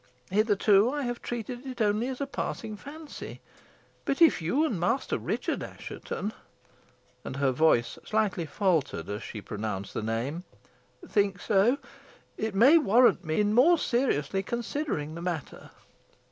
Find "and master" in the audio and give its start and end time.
4.65-5.15